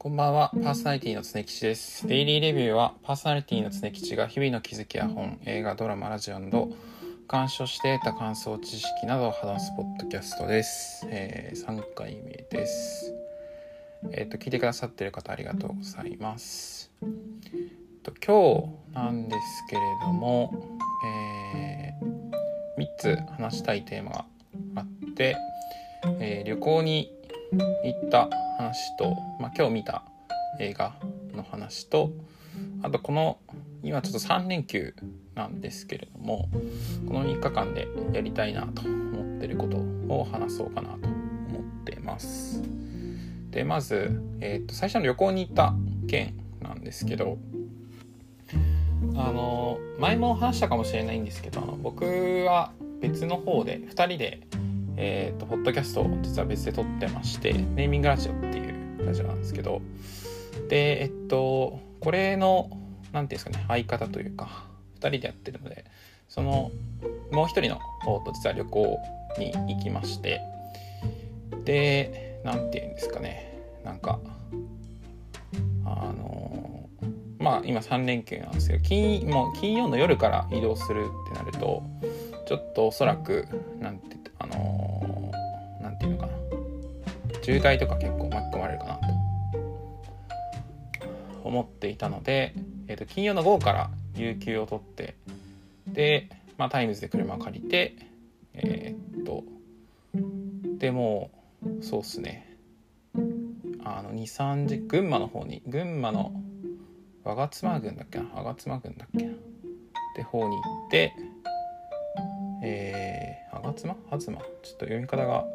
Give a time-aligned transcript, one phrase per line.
[0.00, 2.06] こんばんは、パーソナリティの常吉です。
[2.06, 6.68] デイリーレビューは、パーソナリティの常吉が日々の気づきや本、映画、ドラマ、ラジオなど、
[7.26, 11.04] 鑑賞して得た感想、知識などを話すポッドキャストです。
[11.10, 13.12] えー3回目です。
[14.12, 16.92] えっ、と、聞いてくださってる方ありがとうございます。
[17.02, 17.08] えっ
[18.04, 21.92] と今日なんですけれども、え
[22.78, 24.24] 3つ話したいテーマが
[24.76, 25.36] あって、
[26.20, 27.12] えー旅行に
[27.82, 30.02] 行った話と、まあ、今日見た
[30.58, 30.96] 映画
[31.32, 32.10] の話と
[32.82, 33.38] あとこの
[33.84, 34.94] 今ちょっと3連休
[35.36, 36.48] なんですけれども
[37.06, 39.76] この3日間でやりたいなと思ってること
[40.12, 42.62] を話そうかなと思ってます。
[43.50, 45.74] でまず、えー、と最初の旅行に行った
[46.08, 47.38] 件なんですけど
[49.14, 52.04] あの前も話したかもしれないんですけど僕
[52.44, 54.42] は別の方で2人で
[55.00, 58.47] えー、とポッドキャストを実は別で撮ってましてネーミングラジオ
[59.10, 59.38] っていうラジオなん。
[59.40, 59.80] ですけど
[60.68, 62.70] でえっとこれの
[63.12, 63.44] 何ていうん。
[63.44, 64.64] ですかね相方というか
[65.00, 65.84] 2人でやってるので
[66.28, 66.70] その
[67.32, 68.98] もう一人の方と実は旅行
[69.38, 70.40] に行きまして
[71.64, 72.94] で何て言うん。
[72.94, 73.98] ですかねなん。
[73.98, 74.18] か
[75.84, 76.88] あの
[77.38, 78.52] まあ今3連休なん。
[78.52, 81.82] ですけど金もう金曜の夜から移動するってなると
[82.46, 83.46] ちょっとおそらく
[83.80, 83.98] なん。
[83.98, 85.98] てあのーなん。
[85.98, 86.32] ていうのかな
[87.42, 88.97] 渋滞とか結構巻き込まれるかな
[91.48, 92.54] 思っていたので、
[92.86, 95.14] えー、と金曜の午後から有給を取って
[95.86, 97.96] で、まあ、タイムズで車を借りて
[98.54, 99.44] えーっと
[100.78, 101.30] でも
[101.82, 102.46] そうっすね。
[103.84, 106.32] あの23時群馬の方に群馬の
[107.24, 108.24] 吾妻郡だっけな？
[108.42, 109.32] 吾妻郡だっけな？
[109.32, 109.34] っ
[110.14, 111.12] て方に行って
[112.62, 115.46] えー、あがつまはずまちょっと読み方が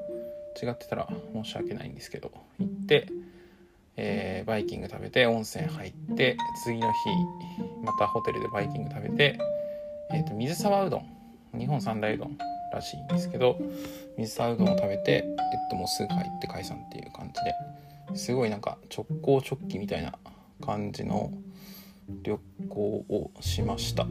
[0.61, 3.07] 違ってたら申し訳ないんですけど行って、
[3.95, 6.95] えーバイキング食べて温泉入って次の日
[7.83, 9.39] またホテルでバイキング食べて、
[10.11, 12.37] えー、と水沢うどん日本三大うどん
[12.73, 13.59] らしいんですけど
[14.17, 20.15] 水沢うどんを食べて、えっと、もうすぐ帰って解散っていう感じですごいなんか直行直帰みたいな
[20.61, 21.31] 感じの
[22.23, 22.39] 旅
[22.69, 24.05] 行をしました。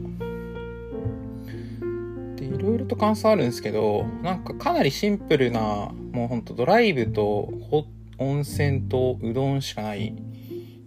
[2.35, 7.85] でいろいろと感想あるんですけどなんかかなりシンプルなもうほんとドライブとホ
[8.17, 10.15] 温泉とうどんしかない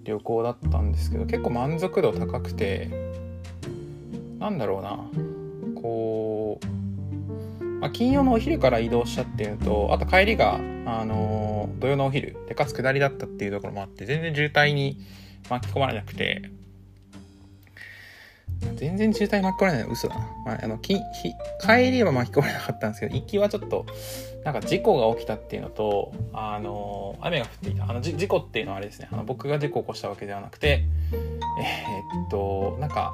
[0.04, 2.90] 旅行だったんですけど結構満足度高くて
[4.38, 4.98] なんだろうな。
[5.80, 10.54] こう、まあ、金曜のお昼から移動したっていうのとあと帰りが、
[10.86, 15.00] あの土曜のお昼でかつ下りだったっていうところもあって全然渋滞に
[15.48, 16.50] 巻き込まれなくて
[18.76, 20.16] 全然渋滞巻き込まれない嘘だ。
[20.44, 21.02] まあ、あの、き、ひ、
[21.60, 23.86] 帰りは巻き込まれなかったんですけど、行きはちょっと、
[24.44, 27.84] なんか事故が起きたっていうのと、あの、雨が降っていた。
[27.90, 29.08] あの、じ事故っていうのはあれですね。
[29.10, 33.12] あの、僕が事故を起こしたわけではなくて、えーっと、なんか、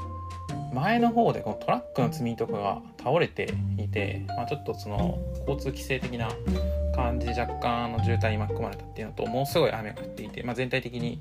[0.73, 6.31] 前の方でこのトラックの積みとかが倒れていて、まあ、ちょっとその交通規制的な
[6.95, 11.21] 感じで若干の渋滞に巻き込まれたっていうのともうすごい雨が降っていて、まあ、全体的に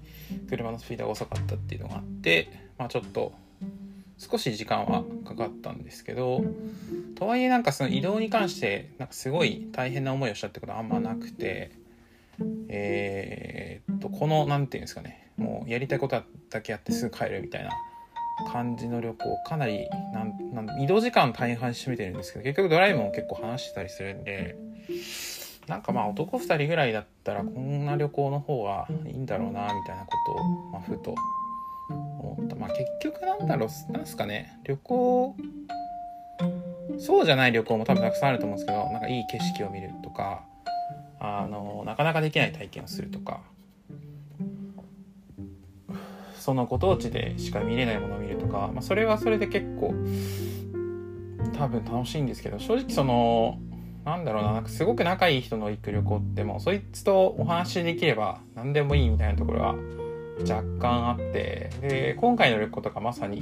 [0.49, 3.33] 車のスピードが遅かったっていうのがあって、まあ、ちょっと
[4.21, 6.43] 少し時間はかかったんですけど
[7.15, 11.71] とはいえなんかその移動に関してなんかすごい大変な思いをしたってことはあんまなくて
[12.69, 16.21] えーとこの何て言うんですかねもうやりたいこと
[16.51, 17.71] だけやってすぐ帰るみたいな
[18.51, 24.55] 感じの旅行かなりなんなん移動時間大半占めてるんですけど結局ドライブも結構話してたりするんで
[25.67, 31.15] なんかまあ男2人ぐらいだったらこんな旅行の方がいいんだろうなみたいなことを、まあ、ふと
[31.91, 32.55] 思った。
[32.55, 34.59] まあ結局なんだろうなんすかね。
[34.63, 35.35] 旅行
[36.99, 40.43] そうじゃない旅行も多分たくさんあると思うんですけどなんかいい景色を見るとか
[41.19, 43.41] あのなかなかできない体験をするとか。
[46.41, 49.93] そのご当地でしか見れないものを見るとか、まあ、それはそれで結構
[51.55, 53.59] 多分楽しいんですけど正直その
[54.05, 59.75] なんだろうななんかすごく仲いい人の行く旅行ってもうそいつとお話しできれば何でもいいみたいなところは
[60.41, 63.41] 若干あってで今回の旅行とかまさに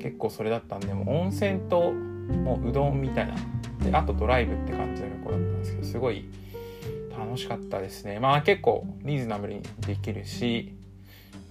[0.00, 3.34] 結構それだったんでもう温泉ともううどんみたいな。
[3.82, 6.24] であとドライブって感じの旅行だったんですけどすごい
[7.18, 8.18] 楽しかったですね。
[8.18, 10.74] まあ結構リーズナブルにできるし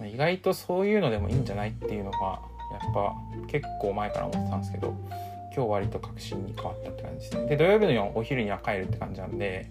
[0.02, 3.14] 意外とそういうのでもいいんじゃないっていうのがやっぱ
[3.46, 4.94] 結構前から思ってたんですけど
[5.54, 7.46] 今日割と確信に変わったって感じですね。
[7.46, 9.70] で土曜日のお昼には帰るって感じなんで、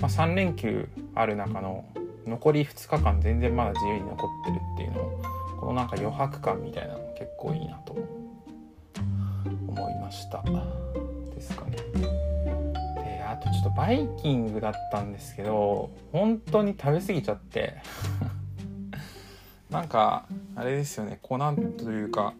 [0.00, 1.84] まあ、3連休ある中の
[2.28, 5.22] 残り2日間全然まだ自由に残ってるっていうのを
[5.60, 7.96] このなんか余白感みたいなの結構いいなと
[9.66, 10.42] 思いました。
[11.34, 11.76] ですかね。
[13.02, 17.76] であとちょっとバイキングだったんですけど本当に食べ過ぎちゃって。
[19.70, 20.26] なんか
[20.56, 22.32] あれですよねこうなんというか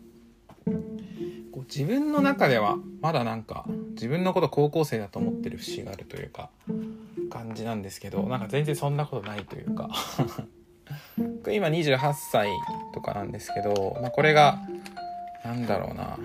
[0.65, 6.49] こう自分の中ではまだなんか自分のこと高校生だと思ってる節があるというか
[7.29, 9.91] 感じなんですけどなんか全然そんなことないというか。
[11.51, 12.49] 今28歳
[12.95, 14.59] とかなんですけど、まあ、これが
[15.45, 16.19] なんだろうな。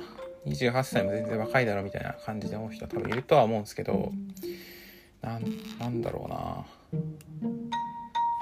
[0.45, 4.11] 28歳も全然若いだろみたいな感じで思う人は多分いるとは思うんですけど
[5.21, 5.44] なん
[5.79, 6.65] なんだろうな。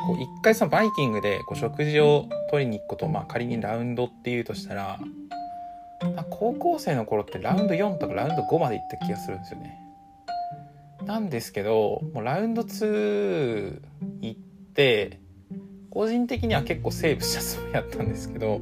[0.08, 5.00] こう一回そのバイキングでこう食事を取りに行くことをまあ仮にラウンドっていうとしたら
[6.32, 9.80] 高校生の頃ってラウンド4とかラウンド5まで行った気がするんですよね。
[11.06, 13.82] なんですけどもうラウンド2
[14.22, 14.40] 行っ
[14.74, 15.20] て
[15.90, 18.60] 個人的には結構セーブしたつもりだったんですけど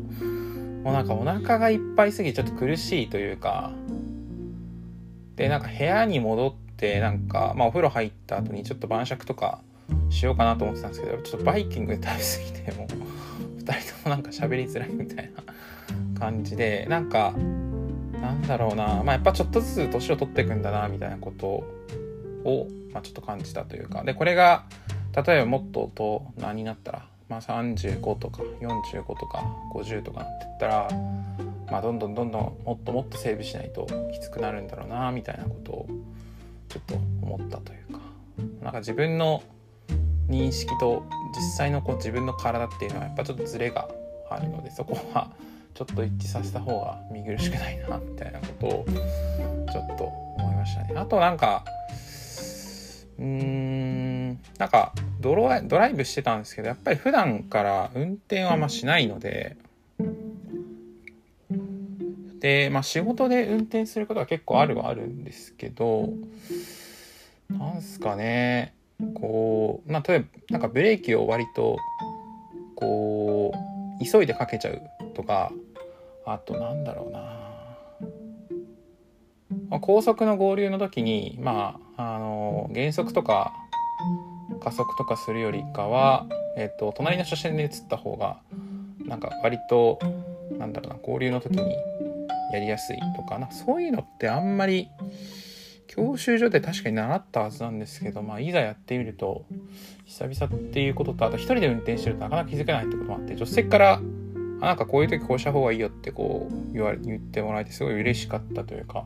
[0.83, 3.71] もうなんかお腹がいっぱいすぎてちょっと苦しいというか
[5.36, 9.62] でなんか部屋に戻ってなんかまあお風呂入った後にちょっと晩酌とか
[10.09, 17.33] しようかなと思ってたんですけどちょっとバイキングで食べ過ぎてもう2人ともなんか喋りづらいみたいな感じでなんか
[18.21, 21.79] なんだろうなまあやっぱちょっとずつ年を取っていくんだなみたいなことを、
[22.45, 24.65] をまあ、ちょっと感じたというかでこれが
[25.25, 29.44] 例えばもっと大人になったら、まあ、35とか45とか
[29.74, 30.89] 50とかってったら、
[31.71, 35.88] まあ、どんどんどんどんもっともっと整備しないときつくなるんだろうなみたいなことを
[36.68, 38.00] ちょっと思ったというか
[38.62, 39.44] なんか自分の
[40.30, 41.06] 認識と
[41.36, 43.89] 実際のこう自分の体っていうのはやっぱちょっとズレが
[44.30, 45.31] あるのでそこは
[45.74, 48.86] ちょっと一致させた方が見苦しくないなみたいなことを
[49.71, 50.94] ちょっと思いましたね。
[50.95, 51.63] あとなんか
[53.19, 54.39] うん。
[54.57, 59.57] なんかドラドライブしてたんですけどやっぱり普段から運転はまあしないので。
[62.39, 66.13] でまあ仕事で運転することは結構あるはあるんですけど
[67.50, 68.74] なんすかね。
[69.16, 71.77] こう、まあ、例えば、なんかブレーキを割と、
[72.75, 73.54] こ
[74.00, 74.81] う、急いでかけちゃう
[75.15, 75.51] とか、
[76.25, 77.19] あとなんだろうな、
[79.69, 83.51] まあ、高速の合流の時に、まあ、あの、減速とか
[84.62, 86.25] 加速とかするよりかは、
[86.56, 88.40] えっ、と、隣の車線で映った方が、
[89.06, 90.00] なんか割と、
[90.57, 91.75] なんだろうな、合流の時に
[92.54, 94.88] やりやすいとかな、そういうのってあんまり、
[95.88, 99.44] 教習所で確かに習ったはずなんですけど、まあ、いざやってみると、
[100.06, 104.01] 久々っていうことと、あと一人で運転してるとなかなか気づけないってこともあって、助手席から、
[104.62, 109.06] あ、なんかこういう時こうした方がいいよってこう言われ、言ってもらえてすごい嬉しかったというか、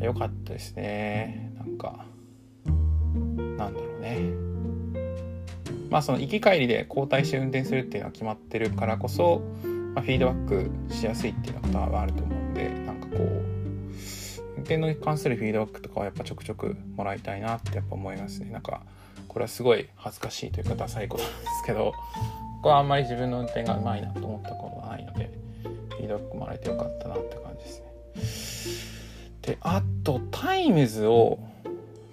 [0.00, 1.52] 良かったですね。
[1.56, 2.04] なんか、
[3.56, 4.44] なんだろうね。
[5.90, 9.42] まあその行き帰りで交代して運転するっていうのは決まってるからこそ、
[9.94, 10.48] まあ、フィードバッ
[10.88, 13.20] クしやすいっていうことはあると思うんで、なんかこう
[14.56, 18.82] 運、転に関するフィードバックとかはやっぱちょくちょくもらいたいなってやっぱ思いますねなんか
[19.28, 25.30] これはすごい恥ずかしいというかダサいことなんですけどここはあんまり自分の運転がうまいなと思ったことがないので
[25.90, 28.53] フィードバックもらえてよかったなって感じですね
[29.46, 31.38] であとタイムズを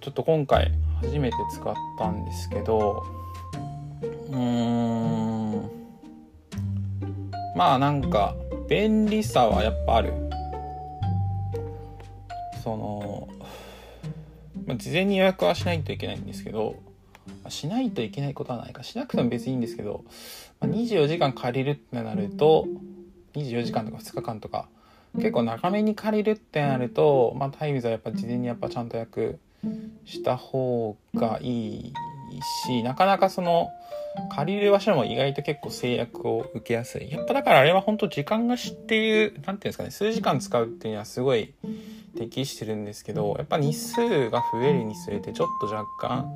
[0.02, 3.04] ちょっと今回初めて使ったんですけど
[4.32, 5.70] うん。
[7.56, 8.36] まあなんか
[8.70, 10.14] 便利さはやっぱある。
[12.64, 13.28] その、
[14.66, 16.76] まあ、事前に予約はしないといけないんですけど、
[17.50, 18.84] しないといけないことはないか。
[18.84, 20.06] しなくても別にいいんですけど、
[20.60, 22.68] まあ、24時間借りるってなると
[23.34, 24.70] 24時間とか2日間とか
[25.16, 29.40] 結構長めに借りるってなると、まあ、タイムズはやっぱ事前にやっぱちゃんと予約
[30.06, 31.94] した方がいい
[32.66, 33.70] しなかなかその
[34.30, 37.10] 借りる場所も意外と結構制約を受けやすい。
[37.10, 41.54] やっぱだからあれは本当時間貸しっていう何ていうんですかね数時間使うっていうのはすごい
[42.18, 46.34] 適してるんですけどやっぱ日数が増えるにつれてちょっと若干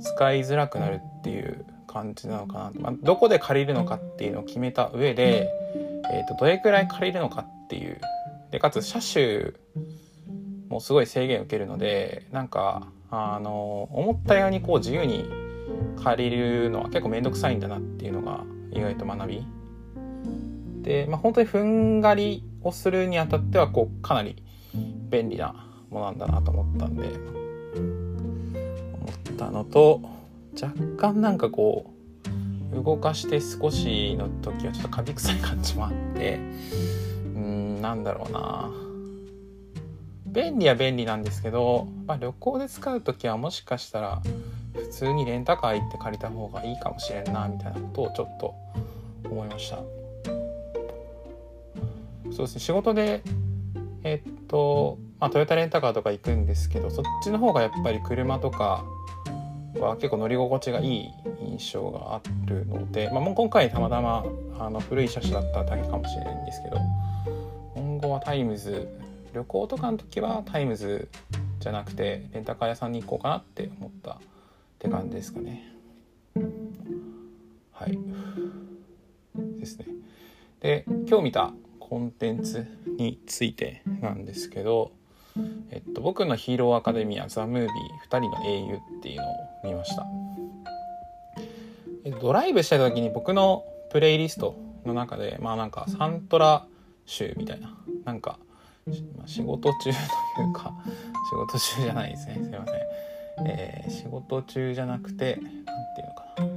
[0.00, 5.50] 使いづらくなるっていう感じなのかな、まあ、どこで借りるのかっていうのを決めた上で、
[6.12, 8.00] えー、とどれくらい借りるのかっていう。
[8.50, 9.52] でかつ車種
[10.68, 15.28] もすごい制限を受けるのでなんかあの思ったようにこう自由に
[16.02, 19.46] 借りるのは結構面倒くさいんだなっていうのが意外と学び。
[20.82, 24.42] で、まあ、本当にふんがりをするにあたってはこうかなり
[25.10, 27.08] 便利なものなんだなと思ったんで
[27.76, 30.00] 思ったのと
[30.60, 31.92] 若干なんかこ
[32.72, 36.40] う動かして少しの時はちょっとカビ臭い感じもあって
[37.82, 38.70] なんだろうな。
[40.24, 44.22] 便利は便利なんですけど、まあ、旅行で使う時はもしかしたら
[44.72, 48.54] 普通にレンタカー行って借りた方がいいかもしれんなみたいなことをちょっと
[49.28, 49.76] 思いました。
[52.30, 52.60] そうですね。
[52.60, 53.22] 仕事で
[54.04, 58.84] えっと、まあ、トヨタレンタカーとか行くんですけどそっちの方がやっぱり車とか
[59.78, 61.08] は結構乗り心地がいい
[61.40, 64.24] 印象があるので、まあ、もう今回たまたま
[64.58, 66.78] あの古い車種だっただけかもしれないんですけど
[68.12, 68.88] はタイムズ。
[69.32, 71.08] 旅行とかの時はタイムズ
[71.58, 74.18] じゃなくてレンタカー屋さんに行こうかなって思ったっ
[74.78, 75.72] て感じですかね。
[77.72, 77.98] はい。
[79.58, 79.86] ですね。
[80.60, 81.50] で今日見た
[81.80, 82.66] コンテンツ
[82.98, 84.92] についてなんですけど
[85.70, 87.70] えっと、僕のヒーローアカデミアザ・ムービー
[88.10, 90.06] 2人の英雄っていうのを見ました。
[92.20, 96.66] ドライブした時に僕のプレイリストの中で、まあなんかサントラ
[97.12, 98.38] 集みたいな、なんか
[99.26, 99.92] 仕事中とい
[100.50, 100.72] うか、
[101.30, 102.40] 仕事中じゃないですね。
[102.42, 103.46] すいません。
[103.46, 106.44] えー、仕事中じゃなくて、なんていうのかな。
[106.44, 106.50] ま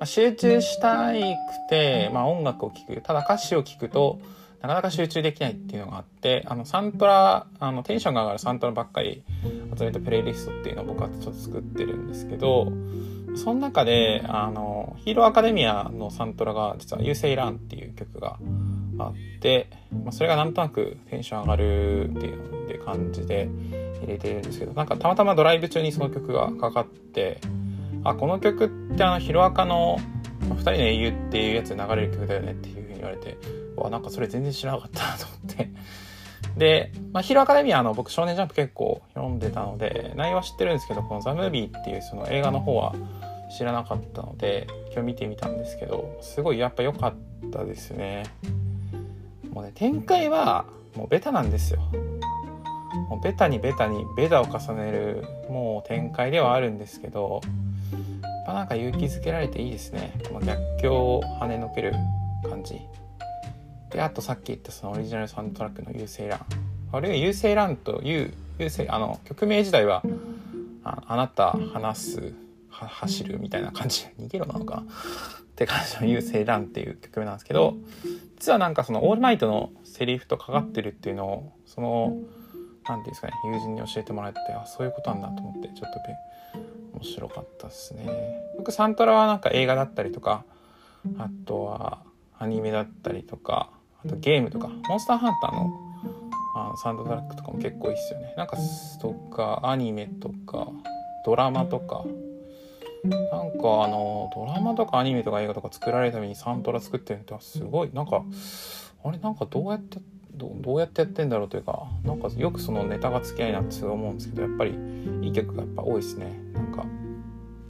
[0.00, 1.36] あ、集中したいく
[1.70, 3.00] て、まあ音楽を聴く。
[3.02, 4.20] ただ歌詞を聴くと、
[4.60, 9.22] なかなか集中できないっていうのがあってあのサントラあのテンションが上がるサントラばっかり
[9.78, 12.72] 集めたプレイリストっていうのを僕はちょっと作ってるんですけど
[13.36, 18.38] その中であのヒーローアカデミアのサントラが実は「You Say Run」っていう曲が
[18.98, 23.48] あって、まあ、それがなんとなくテンション上がるっていう感じで
[24.00, 27.40] 入れてるんですけどなんかたまたまドライブ中にその曲がかかって
[28.04, 29.98] あこの曲ってあのヒロアカの
[30.40, 33.36] 「二人の英雄」っていうやつで流れる曲だよねっていうふうに言われて
[33.78, 35.70] わ、なんかそれ全然知らなかったなと思って。
[36.56, 42.94] で、まあ、ヒロアカデミアの僕少年ジャンプ結構読んでたので、内容は知ってるんですけど、このザ・ムービーっていうその映画の方は
[43.56, 48.24] 知らなかったので、今日見てみたんですけど、すごいやっぱ良かったですね。
[49.58, 51.80] もうね、展開はもうベタなんですよ。
[53.10, 57.40] もうベタにベタにベタを重ねるもう展開ではあるんですけど、
[58.22, 60.12] やっぱなんか勇気づけられていいですね。
[60.28, 61.92] この逆境を跳ねのける
[62.48, 62.80] 感じ。
[63.90, 66.40] であとさっき言ったそのオリジナルサウンドトラックの「優勢ラン」
[66.92, 70.04] あるいは「優勢ラン」という優勢あの曲名自体は
[70.84, 72.32] ああなた話す
[72.86, 74.06] 走るみたいな感じ。
[74.20, 74.76] 逃げろなのか。
[74.76, 74.84] なっ
[75.58, 77.74] て感じの「優勢ラン」っていう曲名なんですけど
[78.36, 82.16] 実はなんかそのオールマイトのセリフとかかってるっていうのをその
[82.88, 85.98] 何ていうんですかね友人に教えてもらってあそういうことなんだと思ってちょっと
[86.94, 88.08] 面白かったですね。
[88.56, 90.44] 僕サントラはなんか映画だったりとか
[91.18, 92.02] あとは
[92.38, 93.70] アニメだったりとか
[94.04, 95.88] あとゲームとか、モンスターハンターの
[96.54, 98.34] あのサウンドトラックとかも結構いいっすよね。
[98.36, 98.56] なんか、
[99.00, 100.68] とか、アニメとか、
[101.24, 102.04] ドラマとか、
[103.04, 108.24] なんかあの、ドラマとかアニメとか映画とか作られるためにサントラ作ってるってすごい、なんか、
[109.04, 109.98] あれなんかどうやって
[110.38, 114.78] どどうやってやってんだろうというかなんかよくそのネタが付き合いなって思うんですけどやっぱり
[115.22, 116.38] いい曲がやっぱ多いですね。
[116.54, 116.86] なんか、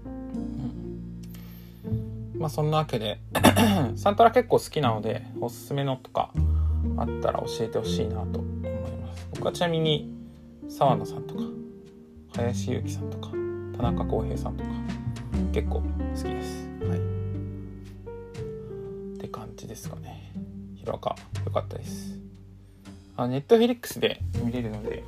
[0.04, 1.88] う
[2.36, 3.20] ん、まあそんなわけで
[3.96, 6.30] サントラ結構好きなのでおすすめのとか
[6.98, 9.28] あったら教えてほしいなと思います。
[9.34, 10.12] 僕はちなみに
[10.68, 11.40] 沢野さんとか
[12.36, 13.30] 林裕樹さんとか
[13.76, 14.70] 田中康平さんとか
[15.52, 15.82] 結構好
[16.16, 16.68] きです。
[16.82, 16.98] はい。
[19.16, 20.32] って感じですかね。
[20.76, 22.18] ヒロアカ良かったです。
[23.16, 25.02] あネットフィリックスで見れるので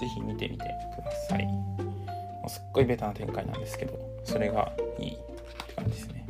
[0.00, 0.64] ぜひ見てみて
[0.96, 1.46] ください。
[1.46, 6.26] もうすっごいベタな展開なんですけどそれがいいって感じですね。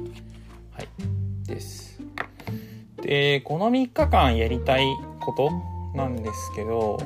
[0.72, 0.88] はい。
[1.46, 2.00] です。
[3.02, 4.86] で、この3日間やりたい
[5.20, 5.50] こと
[5.94, 6.98] なんですけど、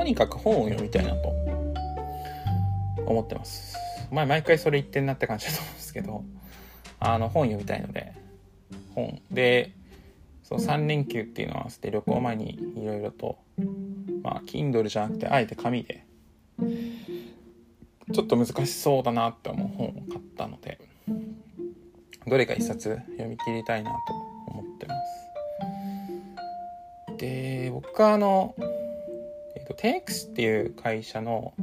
[0.00, 1.28] とにかく本を読みたいなと
[3.04, 3.76] 思ってます。
[4.10, 6.24] 前毎回それ言ってんなって感じだと思うんですけど、
[7.00, 8.14] あの本読みたいので、
[8.94, 9.20] 本。
[9.30, 9.72] で、
[10.42, 13.40] その3連休っていうのは合わせて旅行前にいろいろと、
[14.22, 16.06] まあ、Kindle じゃなくて、あえて紙で
[18.10, 20.80] ちょっと難しそうだなって思う本を買ったので
[22.26, 24.14] どれか一冊読み切りたいなと
[24.48, 24.94] 思ってま
[27.08, 28.54] すで僕はあの、
[29.74, 31.54] と、10X っていう会社の、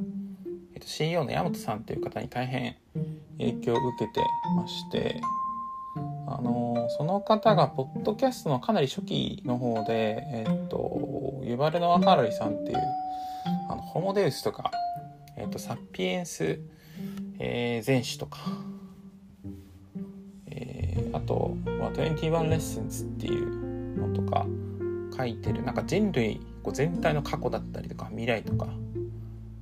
[0.76, 2.76] えーと、CEO の山本さんっていう方に大変
[3.38, 4.22] 影響を受けて
[4.56, 5.22] まして
[6.28, 12.78] あのその方がポッドキャストのかなり初期の方で、えっ、とユバルノア・ハラリさんっていう
[13.70, 14.72] あのホモデウスとか
[15.38, 16.60] えっ、と、サピエンス、
[17.38, 18.40] えー、全史とか、
[20.48, 24.48] えー、あと、まあ、21レッスンズっていうのとか
[25.16, 28.68] 書いてる、なんか人類こう全体の過去だったりとか、未来とか、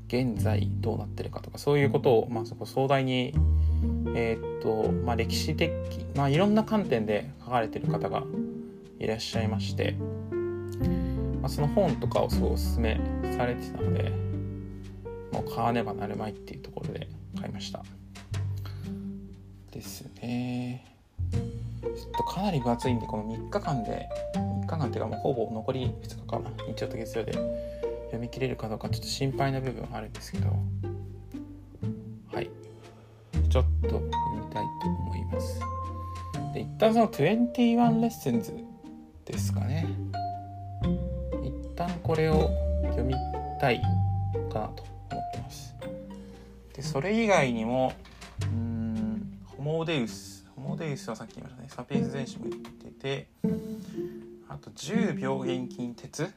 [0.08, 3.32] 現在どうなってるかとか、そういうことを、まあ、そこ壮大に、
[4.16, 5.72] えっ、と、まあ、歴史的、
[6.16, 8.24] まあ、いろんな観点で書かれてる方が
[8.98, 9.92] いらっしゃいまして、
[11.44, 13.00] まあ、その本とかをすごいおすすめ
[13.38, 14.10] されてたので、
[15.32, 17.08] もう買わねばなるまいっていうところで
[17.40, 17.86] 買いました。
[19.72, 20.95] ですね。
[21.86, 30.50] ちょっとかなり分厚いんでこの3日間で3日間っていうかもうほぼ残り2日かな日曜と月曜で読み切れるかどうかちょっと心配な部分あるんですけど。
[32.34, 32.50] はい。
[33.50, 35.62] ちょっと読みたいと思います。
[36.54, 38.54] で一旦その21レッスンズ
[39.24, 39.88] ですかね。
[41.44, 42.50] 一旦これを
[42.84, 43.14] 読み
[43.62, 43.82] たい
[44.52, 45.74] かなと思ってます。
[46.74, 47.94] でそれ以外にも
[48.42, 51.68] うんホモデウスホモデウスはさっき言いましたね。
[51.70, 53.28] サピエンス全史も言ってて
[54.48, 56.32] あと10病原菌鉄。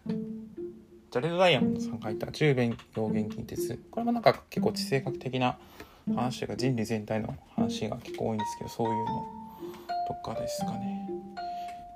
[1.10, 2.26] ジャレド・ダイヤモンドさんが書いた。
[2.26, 3.78] 10病原菌鉄。
[3.90, 5.56] これもなんか結構地政学的な
[6.14, 9.26] 話というか人類全体の話が結構多いんですけどそういうの
[10.08, 11.08] とかですかね。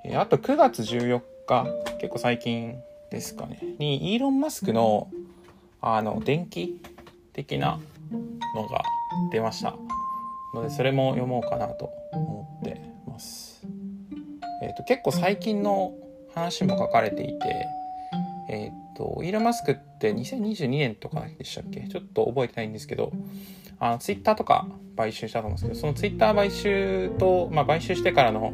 [0.05, 1.67] えあと9月14日
[2.01, 2.77] 結構最近
[3.11, 3.59] ですかね。
[3.79, 5.09] にイーロン・マスクの
[5.81, 6.81] あの電気
[7.33, 7.81] 的な
[8.55, 8.83] のが
[9.33, 9.75] 出ました。
[10.55, 13.63] のでそれも読もうかなと思ってます。
[14.63, 15.93] えーと、結構最近の
[16.35, 17.67] 話も書かれていて、
[18.49, 21.81] えっ、ー、とイーロン・マスクって2022年とかでしたっけ？
[21.89, 23.13] ちょっと覚えてないんですけど
[23.79, 28.53] あのツイッターとか買収したと思うんですけどそのツイッター買収と、まあ、買収してからの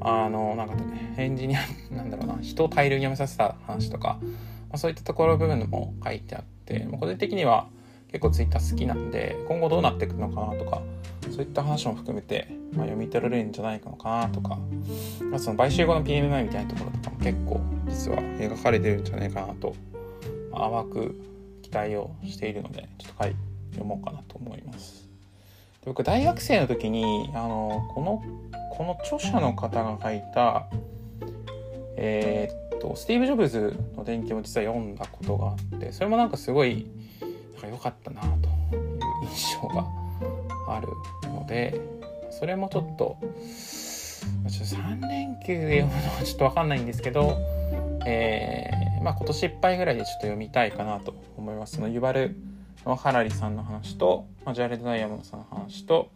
[0.00, 1.60] あのなんかねエンジニア
[1.94, 4.28] なんだろうな人を大量に辞めさせた話とか、ま
[4.72, 7.68] あ、そういったところ部分も書いてあって、個人的には
[8.12, 10.82] 結構ツイッター好きなんで今後どうなっていくのかなとか
[11.30, 14.58] そういった話も含めて、まあ、読み取られるんじゃないのかなとか、
[15.30, 19.74] まあ、その買収後の PMI みたいなところとかも結構実は描かれてるんじゃないかなと、
[20.50, 21.20] まあ、淡く
[21.62, 23.36] 期待をしているのでちょっと書い
[23.70, 25.08] 読もうかなと思います。
[25.80, 28.22] で僕大学生の時にあのこの
[28.76, 30.66] この著者の方が書いた
[31.96, 36.86] えー、っとスティーブ・ジョブズの伝記も実は読んだことがあってそれもなんかすごい
[37.62, 38.26] か良かったなと
[38.76, 39.00] いう
[39.30, 39.86] 印象が
[40.68, 40.88] ある
[41.28, 41.80] ので
[42.30, 43.16] それもちょっと
[44.48, 47.36] ちょっと3連休で読むのはちょっと分かんないんですけど、
[48.06, 51.76] えー、まあ、今年いっぱいぐらいでちょっと読みたいかなと思います。
[51.76, 52.36] そのユバル
[52.84, 56.10] ハラリさんの話と、まあ、ジャレド・ダイヤモンドさんの話と、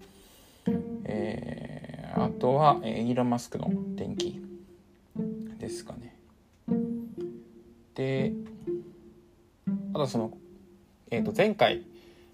[1.04, 4.40] えー、あとは、えー、イーロン・マスクの電気
[5.59, 6.16] ですかね。
[7.94, 8.32] で、
[9.94, 10.32] あとその、
[11.10, 11.82] えっ、ー、と、前回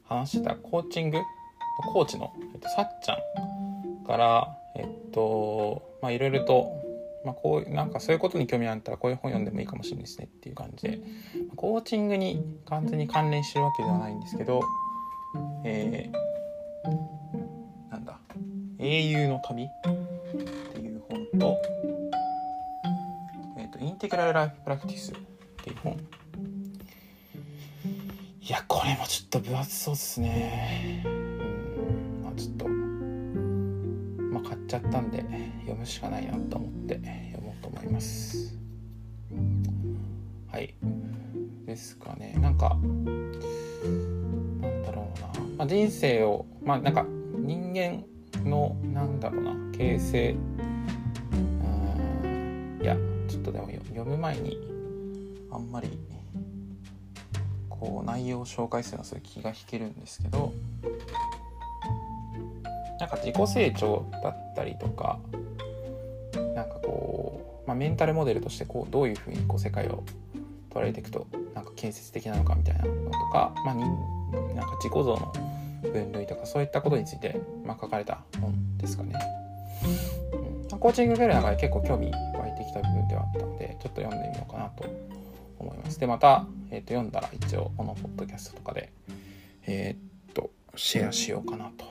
[0.05, 1.25] 話したコーチングの
[1.93, 6.83] コーチの、えーと、さっちゃんから、えっ、ー、と、まあ、いろいろと
[7.25, 11.01] まあ、こうなんかそういうことに興味あったらこういう本読んでもいいかもしれないですねっていう感じで
[11.57, 14.61] コーチングに完全に関連してるわけではないんですけど、
[15.65, 18.19] えー、なんだ
[18.79, 19.69] 「英雄の旅」っ
[20.75, 21.59] ていう本と
[23.59, 25.15] 「えーと、インテグラル・ライフ・プラクティス」っ
[25.63, 25.97] ていう本
[28.45, 31.05] いやこれもちょっと分厚そうですね。
[31.07, 32.23] うん。
[32.25, 35.25] まあちょっとまあ買っちゃったんで
[35.61, 37.01] 読むしかないなと思って
[37.31, 38.59] 読もうと思います。
[40.51, 40.75] はい。
[41.67, 42.37] ですかね。
[42.41, 43.33] なんかなん
[44.83, 45.27] だろうな、
[45.59, 48.03] まあ、人生をまあなんか人間
[48.45, 50.37] のなんだろうな形成
[52.83, 52.97] いや
[53.29, 54.59] ちょっとでも読む前に
[55.53, 55.97] あんまり
[57.83, 60.53] こう内容を紹介するのはそういう気が引けるんですけど
[63.01, 65.19] なんか自己成長だったりとか
[66.55, 70.05] なんかこう、まあ、メンタルモデルとしてこうどういうふうにこう世界を
[70.71, 73.81] 捉えていくとなんか建設的なのかみたいなのとか,、まあ、に
[74.55, 75.33] なんか自己像の
[75.83, 79.19] 分類とかそういったことについて、まあ、書かれた本ですかね。
[80.71, 84.85] うん、コーチングぐらいの中で結構興味湧いてきた部分ではあったのでちょっと読んでみようかなと
[85.63, 85.99] 思います。
[85.99, 88.93] でまた、えー、と読んだら一応このポッドキャストとかで
[89.67, 91.85] えー、っとシェアしようかなと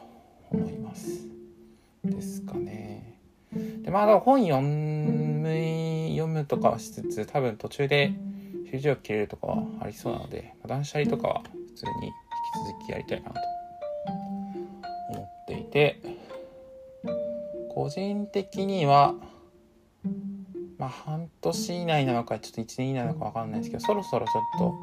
[0.49, 1.27] 思います。
[2.03, 3.19] ですかね。
[3.83, 8.13] でまあ本読む読むとかはしつつ多分途中で
[8.71, 13.39] 集中力切れるとかはありそうなので、断捨離とかは普通に引き続きやりたいなと
[15.11, 15.99] 思っていて
[17.69, 19.13] 個人的には
[20.81, 24.75] まあ半年以内なのかちょっと1年以内なのか分かんないですけどそろそろちょっと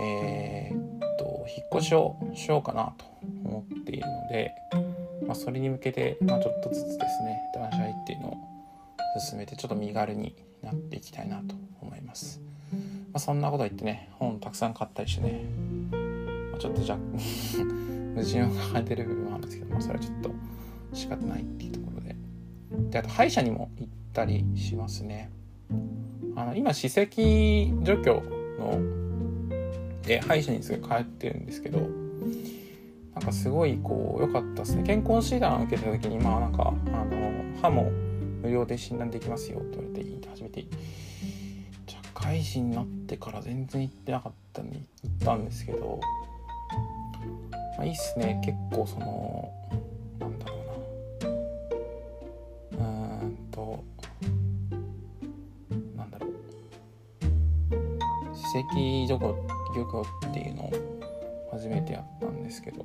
[0.00, 3.04] えー、っと引っ越しをしようかなと
[3.44, 4.52] 思っているので、
[5.24, 10.34] まあ、それに向けて、まあ、ちょっとずつですね断捨離っていうのを進めてちょっと身軽に
[10.64, 12.40] なっていきたいなと思います。
[12.72, 12.78] ま
[13.14, 15.44] あ、そんなこと言ってね本たくさん買ったりしてね、
[16.50, 17.18] まあ、ちょっと若干
[18.18, 20.30] 矛盾を抱えてる部分はあるんですけど、まあ、それはちょっと
[20.92, 22.16] 仕方ないっていうところで
[22.90, 25.30] であと歯医者にも行ったりしますね。
[26.36, 27.00] あの今歯石
[27.82, 28.22] 除去
[28.58, 28.80] の
[30.02, 31.80] で歯医者にすぐ帰ってるんですけど
[33.14, 34.84] なんかすごいこう良かったですね。
[34.84, 37.90] 健康診断を受けた時にまあなんかあの歯も
[38.42, 40.64] 無料で診断できますよって言われてて初めて
[41.88, 46.00] 社会人になってから全然行ってなかったんで行ったんですけど、
[47.76, 48.40] まあ、いいっすね。
[48.44, 49.52] 結構その
[58.54, 59.36] 跡漁港
[59.76, 60.72] 漁港っていうのを
[61.52, 62.84] 初めてやったんですけど、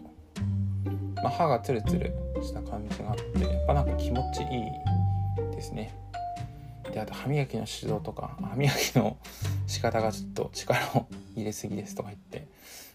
[1.15, 5.93] まあ、歯がツルツルした感じがあってやっぱなんか気持ちいいですね。
[6.91, 9.17] であと歯磨きの指導とか歯磨きの
[9.65, 12.47] 仕方がちょっと力を入れすぎですとか言って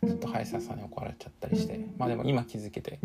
[0.06, 3.00] ちょっと歯医者さんに怒られちゃったりしてまあでも今気づけて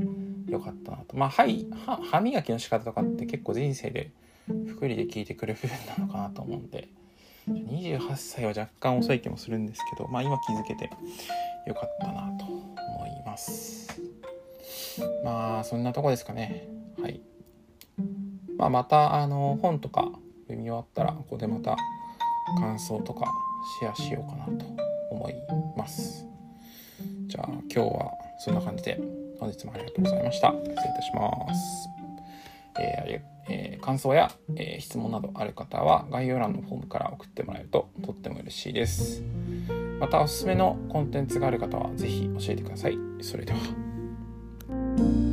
[0.48, 1.18] よかったなと。
[1.18, 1.44] まあ歯
[1.86, 4.12] 歯歯磨きの仕方とかって結構人生で
[4.68, 6.90] 福利で聞いてくる部分なのかなと思うんで
[7.48, 10.90] 28歳は若干遅い気もするんですけどまあ今気づけて
[11.68, 14.02] よかったなと思います。
[15.24, 16.68] まあそんなとこですかね。
[17.02, 17.22] はい。
[18.58, 20.10] まあまたあの本とか
[20.48, 21.76] 読み終わったらここでまた
[22.60, 23.26] 感想とか
[23.80, 24.66] シェアしようかなと
[25.12, 25.34] 思い
[25.78, 26.26] ます。
[27.28, 29.00] じゃあ今日はそんな感じで
[29.40, 30.52] 本日もありがとうございました。
[30.52, 31.90] 失礼いたします。
[32.80, 39.24] えーえー、感想や、えー、質問などある方は概要欄のフォームから送ってもらえるととっても嬉しいです。
[40.00, 42.98] またおすすめのコンテンツがある方は是非教えてください。
[43.22, 45.33] それでは。